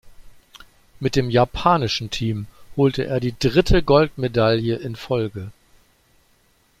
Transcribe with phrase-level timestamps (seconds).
[0.99, 5.51] Mit dem japanischen Team holte er die dritte Goldmedaille in Folge.